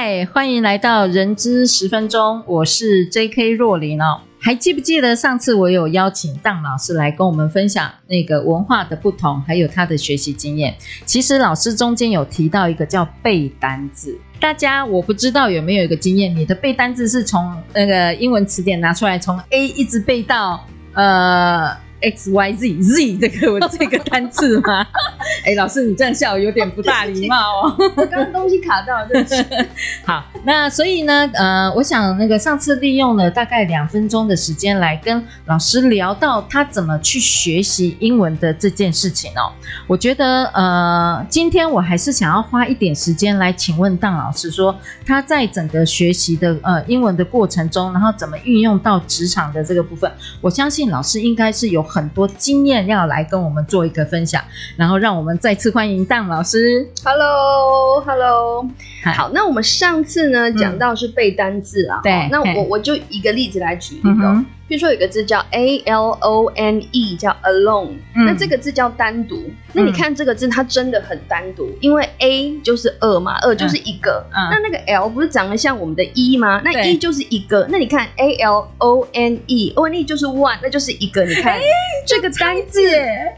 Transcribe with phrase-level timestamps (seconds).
[0.00, 3.50] 嗨，欢迎来到人之十分钟，我是 J.K.
[3.50, 4.20] 若琳哦。
[4.38, 10.76] 还记不记得上次我有邀请当老师来跟我们分享那个文化的不同，还有他的学习经验？
[11.04, 21.76] 其实老师中间有提到一个叫背单字，大家我不知道有没有一个经验，你的背单字是从那个英文词典拿出来，从 A 一直背到呃。
[22.00, 24.86] X Y Z Z 这个这个单字吗？
[25.44, 27.76] 哎，老师你这样笑有点不大礼貌哦。
[27.96, 29.34] 我刚刚东西卡到，对不起。
[30.06, 39.50] 好，那所以呢，呃，我想那个上次利用了大概两分钟的时间来跟老师聊到他怎么去学习英文的这件事情哦。
[39.86, 50.10] 我觉得呃，今天我还是想要花一点时间来请问当老师说，他在整个学习的呃英文的过程中，然后怎么运用到职场的这个部分，
[50.40, 51.87] 我相信老师应该是有。
[51.88, 54.44] 很多经验要来跟我们做一个分享，
[54.76, 56.86] 然后让我们再次欢迎当老师。
[57.04, 64.44] Hello，Hello，Hi 好，那我们上次呢讲到是背单字啊，对，那我我就一个例子来举例哦。
[64.68, 69.50] 比如说有一个字叫 A L O N E，叫 alone，嗯，那这个字叫单独。
[69.72, 74.26] 那你看这个字，它真的很单独，因为 A 就是二嘛，二就是一个。
[74.28, 76.60] 嗯，那那个 L 不是长得像我们的一吗？
[76.62, 77.66] 那一就是一个。
[77.70, 81.24] 那你看 A L O N E，O N E 就是 one，那就是一个。
[81.24, 81.58] 你看
[82.06, 82.80] 这个单字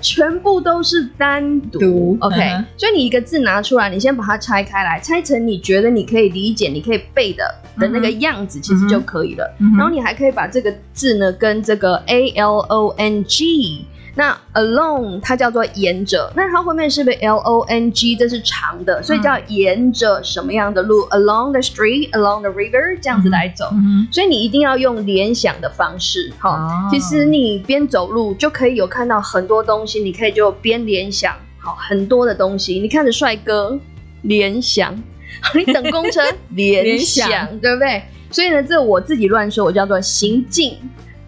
[0.01, 2.17] 全部都是单独。
[2.21, 2.37] OK，
[2.77, 9.55] 所以你一个字拿出来，你先把它拆开来，拆成你觉得你可以理解、你可以背的的那个样子，其实就可以了。
[9.77, 11.11] 然后你还可以把这个字。
[11.11, 13.85] 呢跟这个 A L O N G，
[14.21, 18.15] 那 alone 它叫做沿着，那它后面是不是 L O N G？
[18.15, 23.71] 这是长的，所以叫沿着什么样的路？Along the street, along the river，这样子来走。
[23.73, 26.31] 嗯、所以你一定要用联想的方式。
[26.39, 32.79] 好，哦、其实你边走路就可以有看到很多东西，你可以就边联想，好，很多的东西。
[32.79, 33.81] 你看着帅哥，
[34.21, 34.93] 联想；
[35.57, 36.21] 你等公车，
[36.55, 38.03] 联想，想对不对？
[38.31, 40.77] 所以呢，这我自己乱说，我叫做行进。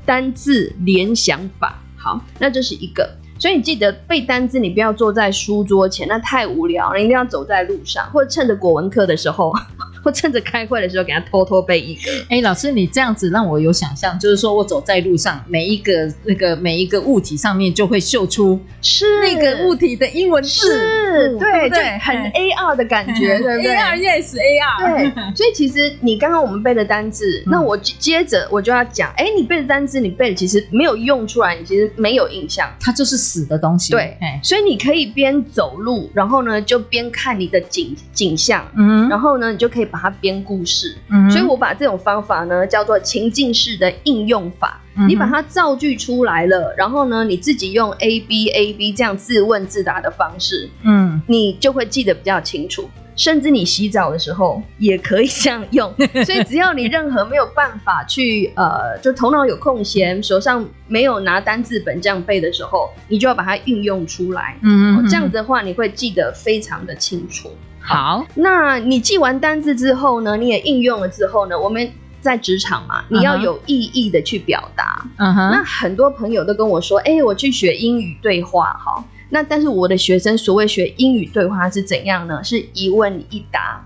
[0.05, 3.09] 单字联想法，好，那这是一个，
[3.39, 9.53] 所以你记得背单词，你不要坐在书桌前，那太无聊了，你一定要走在路上，或者趁着国文课的时候。
[10.05, 12.11] 或趁着开会的时候给他偷偷背一个。
[12.23, 24.97] 哎、欸，老师，你这样子让我有想象，就是说我走在路上，每一个那个每一个物体上面就会秀出是那个物体的英文字，是，对，对，对，很 AR 的感觉， 对不对？AR yes AR。
[24.97, 33.93] 对，所以其实你刚刚我们背的单字，嗯、那我接着我就要讲，哎、欸，你背的单字，你背的其实没有用出来，你其实没有印象，它就是死的东西。
[33.93, 39.83] 对，嘿所以你可以边走路，然后呢就边看你的景景象，嗯，然后呢你就可以。
[39.93, 44.81] 把它编故事，嗯、所以我把这种方法呢叫做情境式的应用法。
[44.97, 52.89] 嗯、你把它造句出来了，然后呢你自己用 A B A B 这样自问自答的方式，嗯，你就会记得比较清楚。
[53.15, 55.93] 甚至你洗澡的时候也可以这样用。
[56.25, 64.57] 所以只要你任何没有办法去呃，就头脑有空闲，手上没有拿单字本这样背的时候，你就要把它运用出来。
[64.63, 67.51] 嗯这样子的话你会记得非常的清楚。
[67.85, 70.37] 好，那你记完单字之后呢？
[70.37, 71.61] 你也应用了之后呢？
[71.61, 71.91] 我们
[72.23, 75.05] 在职场嘛，你要有意义的去表达。
[75.19, 75.51] 嗯哼。
[75.51, 82.43] 那很多朋友都跟我说：“哎、欸，我去学英语对话。”哈，那但是我的学生所谓学英语对话是怎样呢？
[82.43, 83.85] 是一问一答。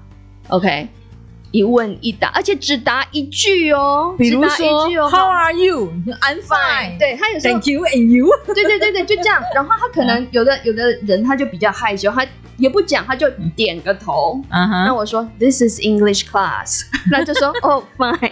[0.48, 0.88] OK。
[1.52, 4.14] 一问一答，而且只答一句哦。
[4.18, 5.90] 比如说，How are you?
[6.20, 6.98] I'm fine。
[6.98, 8.28] 对，他有时候，Thank you and you。
[8.52, 9.40] 对对对对，就这样。
[9.54, 12.26] 然后他可能 有的有的人他就比较害羞，他
[12.56, 14.40] 也不讲，他就点个头。
[14.50, 14.84] 嗯哼。
[14.86, 16.82] 那我说，This is English class。
[17.10, 18.30] 那就说， Oh fine。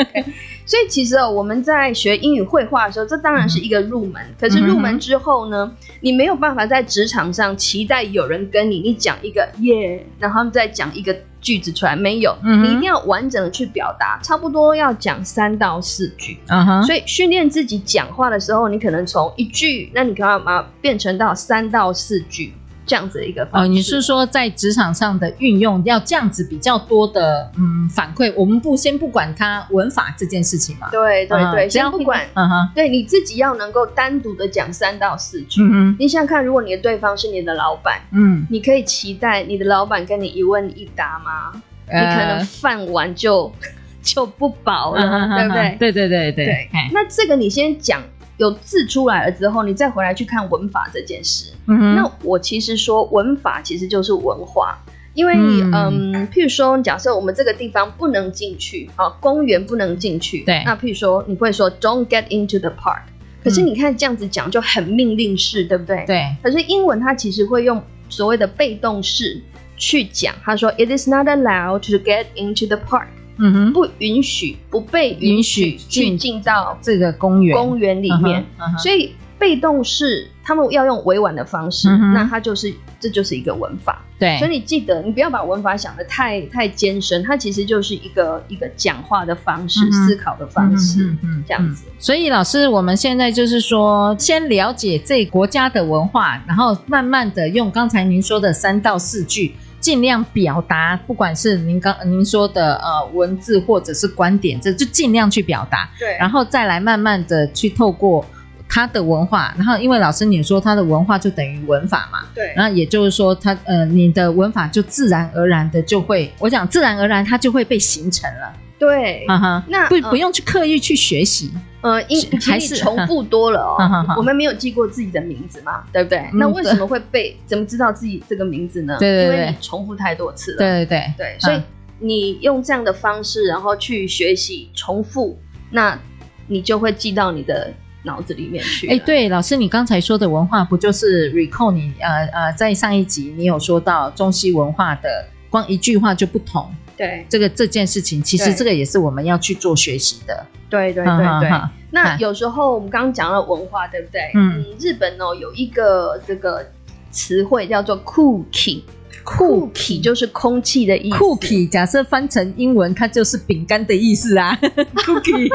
[0.66, 4.20] 所以其实哦，我们在学英语会话的时候，这当然是一个入门。
[4.40, 11.16] 可是入门之后呢，你没有办法在职场上期待有人跟你，你讲一个耶，然后再讲一个。
[11.38, 12.36] 句子出来没有？
[12.42, 16.36] 你一定要完整的去表达，差不多要讲三到四句。
[16.48, 22.52] 嗯哼，所以训练自己讲话的时候，你可能从一句，那你可能要把它变成到三到四句。
[22.86, 23.66] 这样子的一个方式。
[23.66, 28.32] 哦，你是说在职场上的运用要这样子比较多的嗯反馈？
[28.36, 30.88] 我们不先不管它文法这件事情嘛？
[30.90, 35.60] 对对对，先不管，嗯哼，对你自己要能够单独的讲三到四句。
[35.62, 41.52] 嗯，你想想看，如果你的对方是你的老板，嗯，你可以期待你的老板跟你一问一答吗？
[41.86, 43.52] 你可能饭碗就
[44.02, 45.00] 就不保了，
[45.36, 45.76] 对不对？
[45.78, 46.68] 对对对对对。
[46.92, 48.02] 那这个你先讲。
[48.38, 51.52] 有字出来了之后，你再回来去看文法这件事。
[51.66, 54.78] 那我其实说文法其实就是文化，
[55.14, 55.72] 因为嗯，
[56.12, 60.44] 嗯，譬如说，假设我们这个地方不能进去啊，公园不能进去。
[60.44, 60.62] 对。
[60.64, 63.00] 那譬如说，你会说 "Don't get into the park"，
[63.42, 66.04] 可是你看这样子讲就很命令式，对不对？
[66.06, 66.36] 对。
[66.42, 69.40] 可是英文它其实会用所谓的被动式
[69.76, 73.06] 去讲，他说 "It is not allowed to get into the park"。
[73.38, 77.56] 嗯哼，不允许，不被允许去进到这个公园。
[77.56, 78.44] 公园里面，
[78.78, 84.02] 所以被动式他们要用委婉的方式，那它就是这就是一个文法。
[84.18, 91.14] 对，所以你记得，你不要把文法想的太太艰深，它其实就是一个一个讲话的方式、思考的方式，
[91.46, 91.84] 这样子。
[91.98, 99.54] 所以老师，我们现在就是说，先了解这国家的文化，然后慢慢的用刚才您说的三到四句。
[99.80, 105.88] 尽量表达，不管是您刚您说的呃文字或者是观点，这就尽量去表达。
[105.98, 108.24] 对，然后再来慢慢的去透过
[108.68, 118.52] 他的文化，然后因为老师你说他的文化就等于文法嘛，对，然后也就是说他呃你的文法就自然而然的就会，我讲自然而然它就会被形成了。
[118.78, 121.75] 对，哈哈，那不不用去刻意去学习，呃，
[122.08, 123.76] 因还是重复多了哦。
[124.16, 126.28] 我们没有记过自己的名字嘛，对不对？
[126.34, 127.36] 那为什么会被？
[127.46, 128.96] 怎么知道自己这个名字呢？
[128.98, 130.58] 对对对，因为你重复太多次了。
[130.58, 131.62] 对对对对，所以
[131.98, 135.38] 你用这样的方式，然后去学习重复，
[135.70, 135.98] 那
[136.46, 137.72] 你就会记到你的
[138.02, 138.88] 脑子里面去。
[138.88, 146.68] 哎，对，老师，你刚才说的文化不就是 recall 你呃呃，在上一集你有说到中西文化的光一句话就不同。
[146.96, 150.46] 对，这个这件事情，其实这个也是我们要去做学习的。
[150.70, 151.50] 对对对对。
[151.90, 154.20] 那有时候我们刚刚讲了文化，对不对？
[154.34, 154.64] 嗯。
[154.80, 156.66] 日本哦有一个这个
[157.10, 161.16] 词汇叫做 “cookie”，cookie 就是空气的意思。
[161.18, 164.58] cookie 假设翻成英文，它就是饼干的意思啊。
[164.96, 165.50] cookie。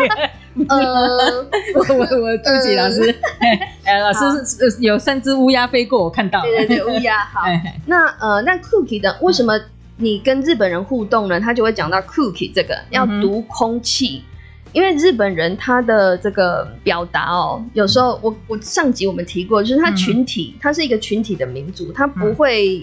[0.67, 0.77] 呃，
[1.75, 3.13] 我我我对不起老师。
[3.83, 6.41] 哎，老师是有三只乌鸦飞过，我看到。
[6.41, 7.25] 对对对，乌鸦。
[7.25, 7.41] 好。
[7.87, 9.59] 那呃，那 cookie 的为什么？
[10.01, 22.81] 你跟日本人互动呢，他就会讲到 cookie 这个要读空气，嗯、因为日本人他的这个表达哦，有时候我我上集我们提过，就是他群体，他、嗯、是一个群体的民族，他不会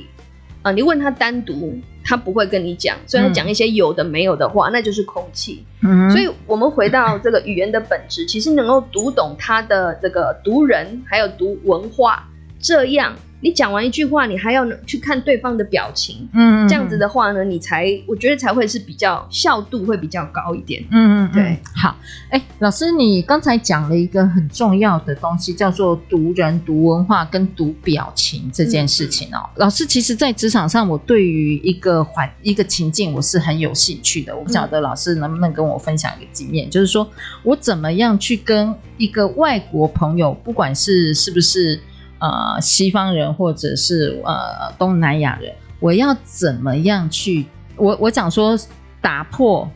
[0.62, 5.64] 呃，你问他单独，他不会跟你讲，所以他讲一些有的没有的话，那就是空气。
[5.82, 12.24] 嗯，所以我们回到这个语言的本质，其实能够读懂他的这个读人，还有读文化，
[12.60, 13.14] 这样。
[13.40, 21.96] 你讲完一句话，你还要去看对方的表情，嗯，这样子的话呢，你才我觉得才会是比较效度会比较高一点，嗯嗯，对，好，
[22.30, 29.38] 哎，老师，你刚才讲了一个很重要的东西，叫做读人、读文化跟读表情这件事情哦。
[29.38, 34.36] 嗯、老师，其实，在职场上，我对于一个环一个情境，我是很有兴趣的。
[34.36, 37.08] 我不晓得老师能不能跟我分享一个经验，嗯、就是说
[37.44, 41.80] 我怎么样去跟一个外国朋友，不管是是不是。
[42.18, 47.46] 呃，西方人或者是呃东南亚人，我要怎么样去？
[47.76, 48.58] 我我讲说
[49.00, 49.70] 打破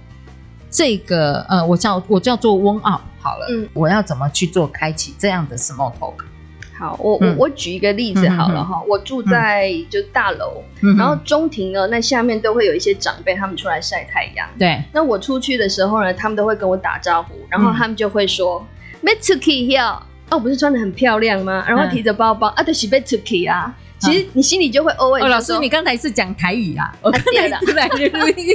[0.68, 6.14] 这个呃，我叫我叫做 warm up 好了，嗯，我要怎么去做开启这样的 small talk？
[6.76, 18.66] 好，我、嗯、我我举一个例子好了哈，嗯、我住在就大楼，嗯、然后中庭呢，那下面都会有一些长辈他们出来晒太阳，对，那我出去的时候呢，他们都会跟我打招呼，然后他们就会说
[19.00, 19.96] Mitsuki here。
[20.32, 21.64] 哦，不是穿的很漂亮吗？
[21.68, 23.74] 然后提着包包，啊，就是被出去啊。
[23.98, 25.22] 其实你心里就会 always。
[25.22, 26.92] 哦，老师，你刚才是讲台语啊？
[27.02, 28.06] 我刚才突然就是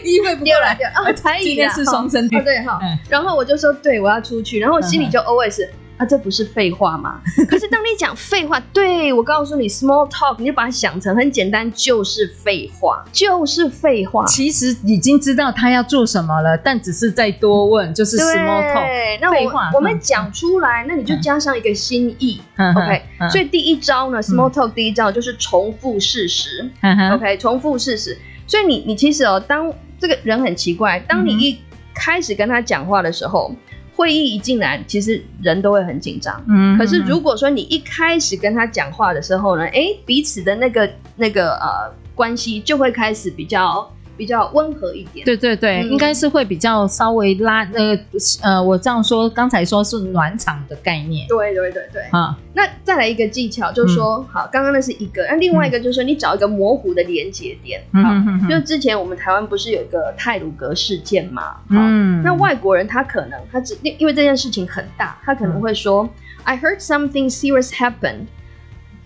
[0.03, 2.79] 因为不过来哦，台语今天是双声哦，对哈。
[3.07, 4.59] 然后我就说，对，我要出去。
[4.59, 5.65] 然后我心里就 always。
[5.97, 7.19] 啊，这不是废话吗？
[7.49, 14.23] 可是当你讲废话，对，我告诉你，small talk，你就把它想成很简单，就是废话，就是废话。
[14.25, 18.85] 其实已经知道他要做什么了，但只是再多问，就是 small talk。
[18.85, 23.01] 对，那废话，我们讲出来，那你就加上一个心意，OK。
[23.31, 26.69] 所以第一招呢，small talk 第一招就是重复事实
[27.13, 28.15] ，OK，重复事实。
[28.45, 31.59] 所以你你其实哦，当这个人很奇怪，当你一
[31.95, 33.51] 开始跟他讲话的时候。
[33.97, 36.39] 会议一进来，其实人都会很紧张。
[36.47, 45.23] 嗯，可是如果说你一开始跟他讲话的时候呢，哎，彼此的那个那个呃关系就会开始比较比较温和一点。
[45.23, 47.97] 对对对，嗯、应该是会比较稍微拉呃
[48.41, 51.27] 呃，我这样说，刚才说是暖场的概念。
[51.27, 52.01] 对对对对。
[52.11, 57.81] 啊，那再来一个技巧，就是说，嗯、好，刚刚那是一个，那另外一个就是说，你找一个模糊的连接点。
[57.93, 58.49] 嗯嗯嗯。
[58.49, 61.57] 就之前我们台湾不是有一个泰鲁格事件嘛？
[61.69, 62.21] 嗯。
[62.23, 66.09] 那外国人他可能他只因为这件事情很大，他可能会说、嗯、
[66.43, 68.25] I heard something serious happened.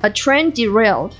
[0.04, 1.12] A train derailed.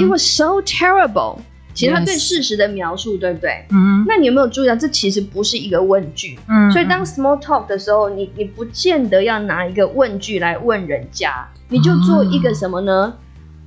[0.00, 1.40] It was so terrible.
[1.78, 3.64] 其实他对事实的描述对不对？
[3.70, 4.04] 嗯。
[4.08, 6.36] 那你有没有注意到，这其实不是一个问句。
[6.48, 6.68] 嗯。
[6.72, 13.14] 所以当 small talk 的时候，你你不见得要拿一个问句来问人家，你就做一个什么呢？
[13.14, 13.18] 嗯、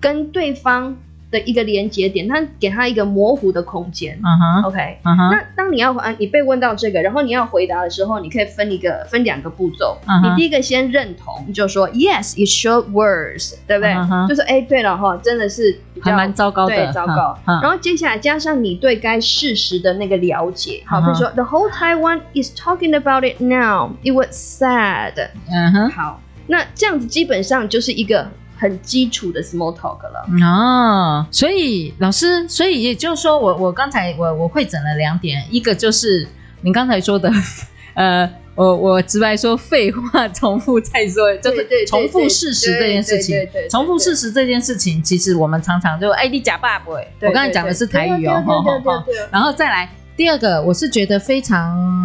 [0.01, 0.97] 跟对方。
[1.31, 4.19] 的一个连接点，他给他一个模糊的空间。
[4.21, 5.31] 嗯哼，OK，嗯哼。
[5.31, 9.97] 那当你要啊，你被问到这个，然后你要回答的时候，你可以分一个分两个步骤。
[10.21, 13.95] 你第一个先认同，你就说 Yes, it sure was，对不对？
[14.27, 17.39] 就是哎，对了哈，真的是比较蛮糟糕的，对，糟糕。
[17.45, 23.91] 然后接下来加上你对该事实的那个了解，好，比如说 The whole Taiwan is talking about it now.
[24.03, 25.29] It was sad。
[25.49, 25.89] 嗯哼。
[25.89, 28.27] 好，那这样子基本上就是一个。
[28.61, 36.27] 很基础的 small talk 了哦，所以老师，所以也就是说我，我我刚才我我会整了两点，一个就是
[36.61, 37.27] 你刚才说的，
[37.95, 43.35] 呃，我我直白说废话重复再说，就是重复事实这件事情，
[43.67, 46.91] 重复事实这件事情，其实我们常常就哎，你假爸不？
[46.91, 48.43] 我刚才讲的是台语哦，
[49.31, 52.00] 然后再来第二个，我是觉得非常。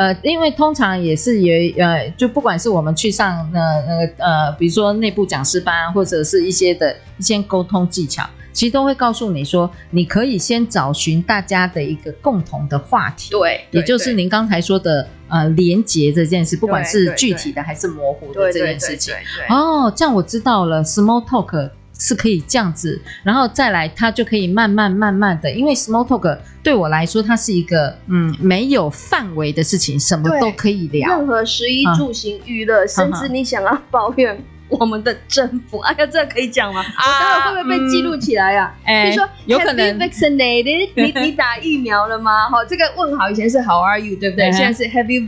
[0.00, 19.14] 呃，因为通常也是也呃，就不管是我们去上那那个呃，比如说内部讲师班，或者是一些的一些沟通技巧，其实都会告诉你说，你可以先找寻大家的一个共同的话题，对，也就是您刚才说的呃连结这件事，不管是具体的还是模糊的这件事情。
[19.50, 21.72] 哦，这样我知道了，small talk。
[22.00, 36.80] 是可以这样子，然后再来，它就可以慢慢慢慢的，因为 small talk 对我来说，它是一个嗯没有范围的事情，什么都可以聊，任何食衣住行娱乐，甚至你想要抱怨我们的政府，哎呀，这可以讲吗？
[36.80, 38.74] 啊，待会会不会被记录起来呀？
[38.84, 42.48] 哎，比如说有可能 vaccinated， 你你打疫苗了吗？
[42.48, 44.50] 好，这个问好以前是 How are you，对不对？
[44.52, 45.22] 现在是 Have you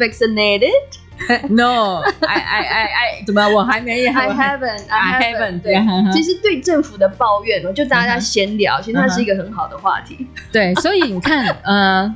[1.28, 5.62] vaccinated？No，I I I I 怎么我还没？I haven't，I haven't。
[5.62, 10.26] 对，其实对政府的抱怨，就大家闲聊，其实它是一个很好的话题。
[10.50, 12.14] 对，所以你看，呃，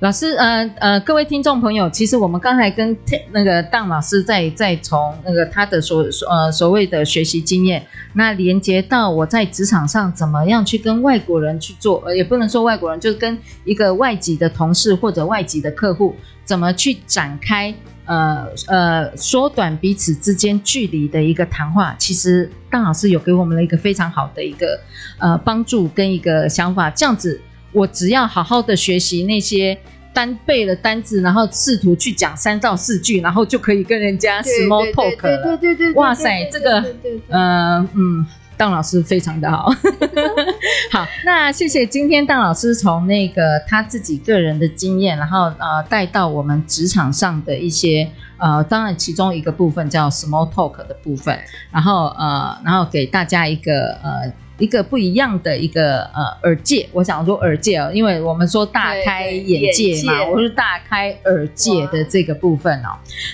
[0.00, 2.96] 老师，呃呃，各位听众朋友，其实我们刚才跟
[3.32, 17.74] 那个当老师在在从那个他的所呃所谓的学习经验，那连接到我在职场上怎么样去跟外国人去做，呃，也不能说外国人，就是跟一个外籍的同事或者外籍的客户怎么去展开。
[18.06, 24.78] 呃呃，缩短彼此之间距离的一个谈话，其实当老师有给我们了一个非常好的一个
[25.18, 26.90] 呃帮助跟一个想法。
[26.90, 27.40] 这样子，
[27.72, 29.78] 我只要好好的学习那些
[30.12, 35.56] 单背的单字，然后试图去讲三到四句，然后就可以跟人家 small talk 了。
[35.56, 36.84] 对对对对，哇塞，这个
[37.28, 38.26] 呃嗯。
[38.56, 39.70] 当老师非常的好，
[40.92, 48.08] 好，那谢谢今天当老师从那个他自己个人的经验，然后呃带到我们职场上的一些
[48.38, 51.38] 呃，当然其中一个部分叫 small talk 的部分，
[51.70, 54.32] 然后呃，然后给大家一个呃。
[54.56, 62.90] 一个不一样的一个呃耳界，我想说耳界哦，因为我们说大开眼界嘛，界我是大开耳界的这个部分哦。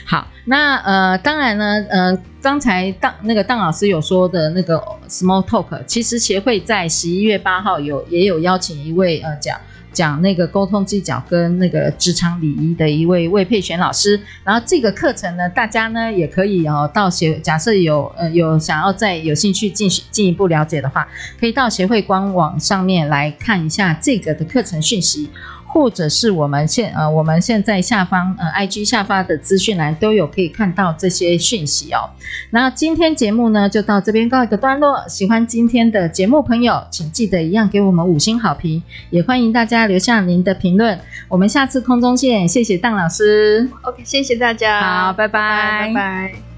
[0.06, 9.58] 好，那呃当然呢，呃刚才当那个当老师有说的那个 small talk，其实协会在十一月八号有也有邀请一位呃讲。
[9.92, 21.08] 讲那个沟通技巧跟那个职场礼仪的一位魏佩璇老师，然后这个课程呢，大家呢也可以哦到协，假设有呃有想要再有兴趣进进一步了解的话，
[21.40, 25.28] 可以到协会官网上面来看一下这个的课程讯息。
[25.72, 32.10] 或者是我们现呃我们现在下方呃 IG 下方的资讯栏都有可以看到这些讯息哦。
[32.50, 35.06] 那今天节目呢就到这边告一个段落。
[35.08, 40.98] 喜欢今天的节目朋友，请记得一样给我们五星好评，也欢迎大家留下您的评论。
[41.28, 43.68] 我们下次空中见，谢谢邓老师。
[43.82, 46.49] OK，谢谢大家，好，拜拜，拜拜。